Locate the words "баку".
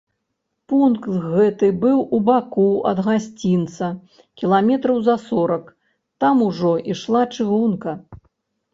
2.31-2.65